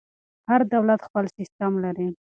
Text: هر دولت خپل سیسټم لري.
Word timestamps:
هر 0.49 0.61
دولت 0.73 0.99
خپل 1.07 1.25
سیسټم 1.37 1.71
لري. 1.83 2.07